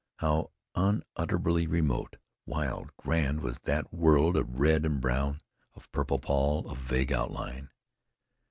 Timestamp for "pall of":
6.17-6.79